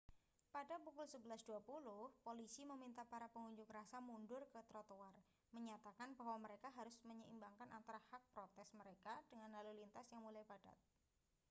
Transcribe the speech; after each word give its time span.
pada 0.55 0.75
pukul 0.85 1.05
11.20 1.13 1.61
polisi 2.25 2.61
meminta 2.71 3.03
para 3.11 3.27
pengunjuk 3.35 3.67
rasa 3.77 3.97
mundur 4.09 4.43
ke 4.53 4.57
trotoar 4.69 5.13
menyatakan 5.55 6.09
bahwa 6.19 6.35
mereka 6.45 6.69
harus 6.77 6.97
menyeimbangkan 7.09 7.69
antara 7.77 7.99
hak 8.09 8.23
protes 8.33 8.69
mereka 8.79 9.13
dengan 9.31 9.49
lalu 9.55 9.71
lintas 9.85 10.07
yang 10.13 10.21
mulai 10.27 10.41
padat 10.51 10.77